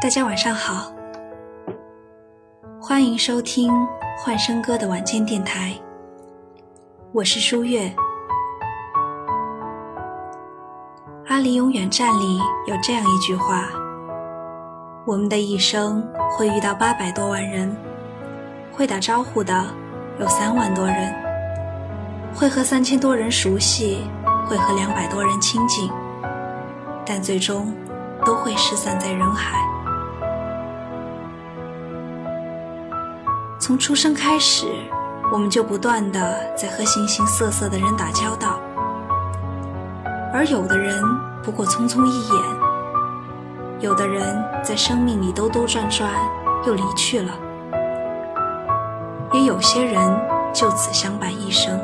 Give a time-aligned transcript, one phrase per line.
[0.00, 0.92] 大家晚上好，
[2.80, 3.72] 欢迎收听
[4.16, 5.74] 幻声歌的晚间电台，
[7.10, 7.80] 我是舒月。
[11.26, 12.38] 《阿里永远站》里
[12.68, 13.70] 有这样一句话：
[15.04, 17.76] 我们的一生会遇到八百多万人，
[18.70, 19.66] 会打招呼的
[20.20, 21.12] 有三万多人，
[22.32, 24.06] 会和三千多人熟悉，
[24.46, 25.90] 会和两百多人亲近，
[27.04, 27.74] 但最终
[28.24, 29.58] 都会失散在人海。
[33.68, 34.64] 从出生开始，
[35.30, 38.58] 我们就不断的在和形形色色的人打交道，
[40.32, 41.04] 而有的人
[41.42, 42.42] 不过匆匆一眼，
[43.80, 46.10] 有的人在生命里兜兜转转
[46.64, 47.30] 又离去了，
[49.34, 50.00] 也有些人
[50.54, 51.78] 就此相伴一生。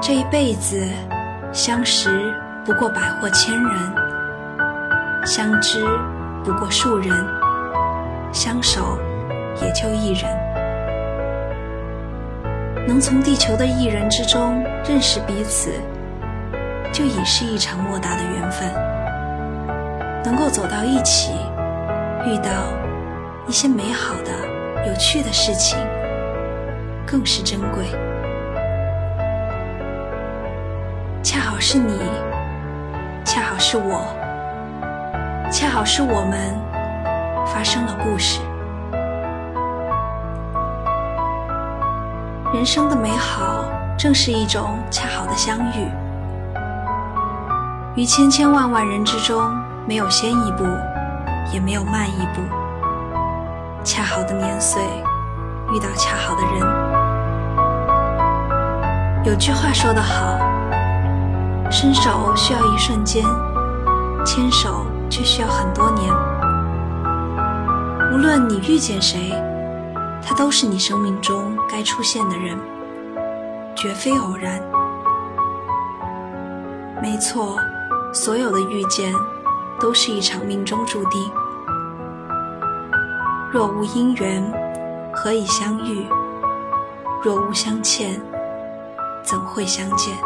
[0.00, 0.88] 这一辈子，
[1.52, 2.32] 相识
[2.64, 3.92] 不过百或千人，
[5.26, 5.84] 相知
[6.44, 7.26] 不过数人，
[8.32, 8.96] 相守。
[9.60, 10.30] 也就一人，
[12.86, 15.72] 能从地球的一人之中认识彼此，
[16.92, 18.68] 就已是一场莫大的缘分。
[20.24, 21.32] 能够走到一起，
[22.24, 22.50] 遇到
[23.48, 24.30] 一些美好的、
[24.86, 25.76] 有趣的事情，
[27.04, 27.84] 更是珍贵。
[31.22, 31.98] 恰好是你，
[33.24, 34.04] 恰好是我，
[35.50, 36.54] 恰好是我们
[37.46, 38.40] 发生了故事。
[42.52, 43.64] 人生的美好，
[43.96, 45.88] 正是一种恰好的相遇。
[47.96, 49.42] 于千千万万人之中，
[49.86, 50.64] 没有先一步，
[51.50, 52.42] 也没有慢一步。
[53.82, 54.82] 恰好的年岁，
[55.72, 56.60] 遇到恰好的人。
[59.24, 60.38] 有句话说得好：
[61.70, 63.24] 伸手需要一瞬间，
[64.26, 66.14] 牵手却需要很多年。
[68.12, 69.32] 无论你遇见谁。
[70.24, 72.58] 他都是你生命中该出现的人，
[73.74, 74.62] 绝非偶然。
[77.02, 77.58] 没错，
[78.12, 79.12] 所有的遇见
[79.80, 81.30] 都是一场命中注定。
[83.50, 84.42] 若无因缘，
[85.12, 86.06] 何以相遇？
[87.22, 88.20] 若无相欠，
[89.22, 90.16] 怎会相见？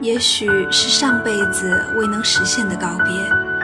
[0.00, 3.55] 也许是上辈子未能实现的告别。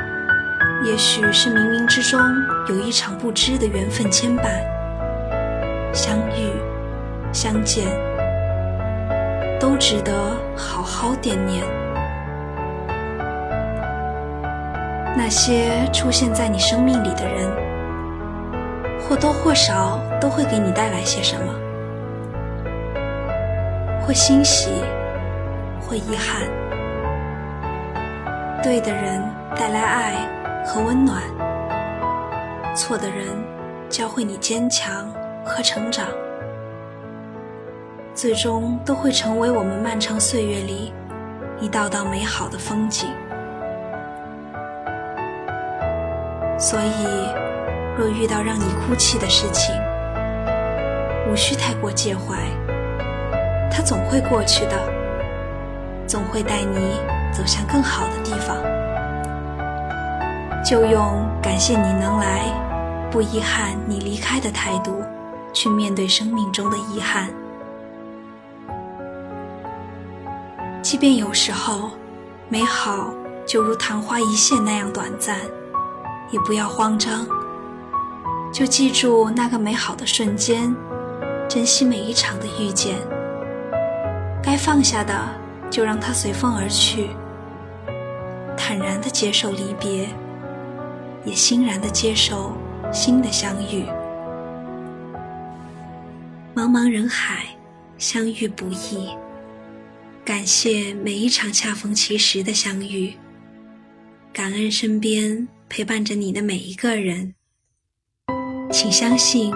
[0.84, 2.20] 也许是冥冥之中
[2.66, 4.62] 有一场不知的缘分牵绊，
[5.92, 6.50] 相遇、
[7.32, 7.86] 相见，
[9.60, 10.12] 都值得
[10.56, 11.62] 好好惦念。
[15.16, 17.48] 那些出现在你生命里的人，
[19.00, 21.54] 或多或少都会给你带来些什么，
[24.04, 24.82] 会欣喜，
[25.80, 26.42] 会遗憾。
[28.64, 29.22] 对的人
[29.54, 30.28] 带来爱。
[30.64, 31.22] 和温暖，
[32.74, 33.26] 错的人
[33.88, 35.12] 教会你坚强
[35.44, 36.06] 和成长，
[38.14, 40.92] 最终都会成为我们漫长岁月里
[41.60, 43.08] 一道道美好的风景。
[46.58, 47.06] 所以，
[47.98, 49.74] 若遇到让你哭泣的事情，
[51.28, 52.36] 无需太过介怀，
[53.68, 54.78] 它总会过去的，
[56.06, 57.00] 总会带你
[57.32, 58.56] 走向更好的地方。
[60.64, 62.44] 就用感谢你能来，
[63.10, 65.02] 不遗憾你离开的态度，
[65.52, 67.28] 去面对生命中的遗憾。
[70.80, 71.90] 即便有时候，
[72.48, 73.12] 美好
[73.44, 75.36] 就如昙花一现那样短暂，
[76.30, 77.26] 也不要慌张。
[78.52, 80.74] 就记住那个美好的瞬间，
[81.48, 82.96] 珍惜每一场的遇见。
[84.40, 85.14] 该放下的，
[85.70, 87.10] 就让它随风而去，
[88.56, 90.08] 坦然地接受离别。
[91.24, 92.52] 也欣然的接受
[92.92, 93.84] 新的相遇。
[96.54, 97.46] 茫茫人海，
[97.96, 99.08] 相遇不易。
[100.24, 103.14] 感谢每一场恰逢其时的相遇，
[104.32, 107.34] 感恩身边陪伴着你的每一个人。
[108.70, 109.52] 请相信，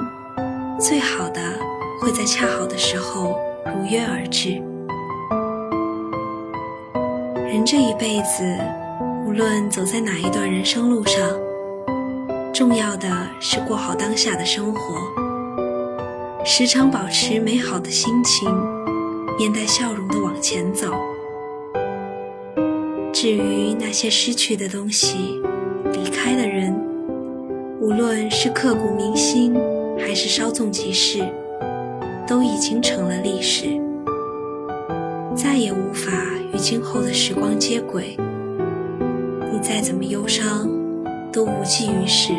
[0.81, 1.59] 最好的
[2.01, 4.61] 会在恰好的时候如约而至。
[7.47, 8.59] 人这一辈子，
[9.25, 11.46] 无论走在哪一段人生路上。
[12.57, 13.07] 重要的
[13.39, 14.81] 是过好当下的生活，
[16.43, 18.51] 时常保持美好的心情，
[19.39, 20.91] 面带笑容的往前走。
[23.13, 25.39] 至于那些失去的东西、
[25.93, 26.75] 离开的人，
[27.79, 29.55] 无论是刻骨铭心，
[29.99, 31.31] 还是稍纵即逝，
[32.27, 33.79] 都已经成了历史，
[35.35, 36.11] 再也无法
[36.55, 38.17] 与今后的时光接轨。
[39.53, 40.67] 你再怎么忧伤，
[41.37, 42.33] 都无济于事。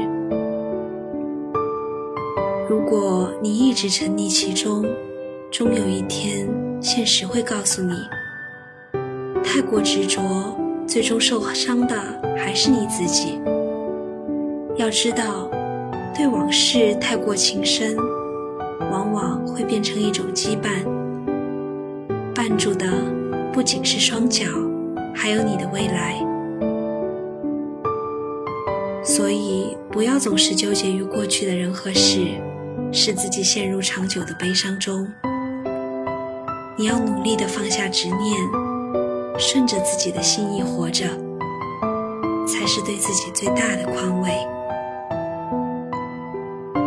[2.67, 4.83] 如果你一直沉溺其中，
[5.51, 6.49] 终有一天，
[6.81, 7.94] 现实会告诉你，
[9.44, 10.57] 太过执着，
[10.88, 11.95] 最终受伤的
[12.35, 13.39] 还是你自己。
[14.77, 15.47] 要知道，
[16.15, 17.95] 对往事太过情深，
[18.91, 20.83] 往往会变成一种羁绊，
[22.33, 22.88] 绊住的
[23.53, 24.47] 不仅是双脚，
[25.13, 26.26] 还有你的未来。
[29.07, 32.27] 所以，不要总是纠结于过去的人和事，
[32.92, 35.07] 使自己陷入长久的悲伤中。
[36.75, 38.38] 你要努力地放下执念，
[39.39, 41.06] 顺着自己的心意活着，
[42.45, 44.30] 才是对自己最大的宽慰。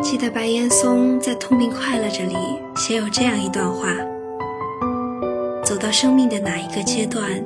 [0.02, 2.36] 记得白岩松在《痛并快乐着》里
[2.76, 3.88] 写有这样一段话：
[5.64, 7.42] 走到生命的哪一个阶段，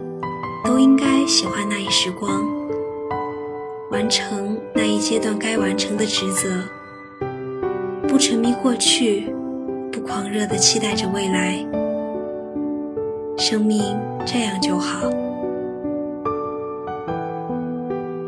[0.64, 2.44] 都应该喜欢那一时光，
[3.90, 6.64] 完成那一阶段该完成的职责，
[8.08, 9.32] 不沉迷过去，
[9.92, 11.64] 不狂热的期待着未来。
[13.38, 15.08] 生命这样就好。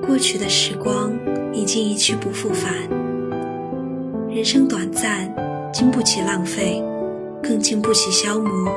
[0.07, 1.13] 过去的时光
[1.53, 2.73] 已经一去不复返。
[4.31, 5.35] 人生短暂，
[5.73, 6.83] 经不起浪费，
[7.43, 8.73] 更经不起消磨。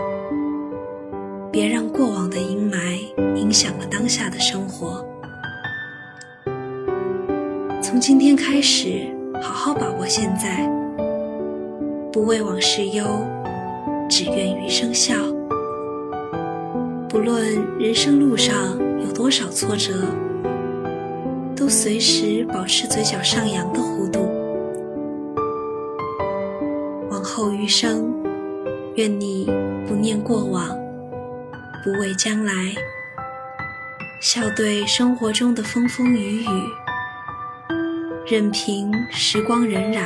[1.51, 2.99] 别让过往的阴霾
[3.35, 5.05] 影响了当下的生活。
[7.89, 9.01] 从今天开始，
[9.41, 10.69] 好好把握现在，
[12.13, 13.03] 不为往事忧，
[14.07, 15.15] 只愿余生笑。
[17.09, 17.43] 不论
[17.79, 20.05] 人生路上有多少挫折，
[21.55, 24.19] 都随时保持嘴角上扬的弧度。
[27.09, 28.13] 往后余生，
[28.97, 29.49] 愿你
[29.87, 30.77] 不念过往，
[31.83, 32.53] 不畏将来，
[34.21, 36.45] 笑对生活中的风风雨雨，
[38.29, 40.05] 任凭时光荏苒，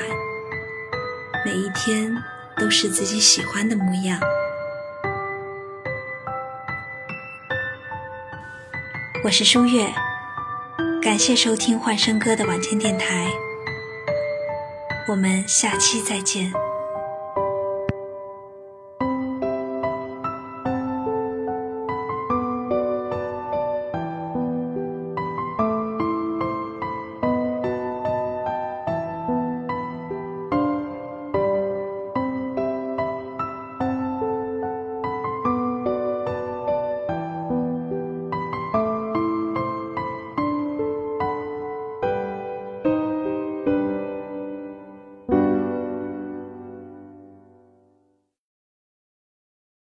[1.44, 2.10] 每一天
[2.56, 4.18] 都是自己喜欢的模样。
[9.26, 9.94] 我是舒月，
[11.02, 13.28] 感谢收听幻声歌的晚间电台，
[15.10, 16.50] 我们下期再见。